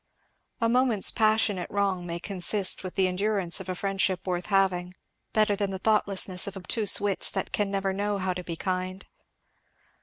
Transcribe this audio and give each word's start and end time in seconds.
A 0.59 0.67
moment's 0.67 1.11
passionate 1.11 1.69
wrong 1.69 2.07
may 2.07 2.19
consist 2.19 2.83
with 2.83 2.95
the 2.95 3.07
endurance 3.07 3.59
of 3.59 3.69
a 3.69 3.75
friendship 3.75 4.25
worth 4.25 4.47
having, 4.47 4.95
better 5.31 5.55
than 5.55 5.69
the 5.69 5.77
thoughtlessness 5.77 6.47
of 6.47 6.57
obtuse 6.57 6.99
wits 6.99 7.29
that 7.29 7.51
can 7.53 7.69
never 7.69 7.93
know 7.93 8.17
how 8.17 8.33
to 8.33 8.43
be 8.43 8.55
kind. 8.55 9.05